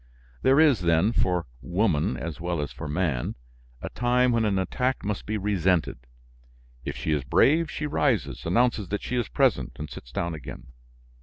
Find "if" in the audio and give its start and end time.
6.83-6.97